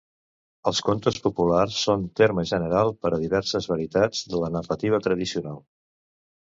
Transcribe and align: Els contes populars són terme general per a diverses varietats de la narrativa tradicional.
Els 0.69 0.79
contes 0.87 1.19
populars 1.25 1.77
són 1.87 2.07
terme 2.21 2.47
general 2.53 2.91
per 3.05 3.13
a 3.13 3.21
diverses 3.27 3.71
varietats 3.75 4.27
de 4.35 4.43
la 4.47 4.53
narrativa 4.59 5.07
tradicional. 5.11 5.67